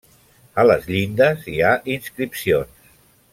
A 0.61 0.63
les 0.69 0.87
llindes 0.93 1.45
hi 1.51 1.59
ha 1.67 1.75
inscripcions. 1.97 2.91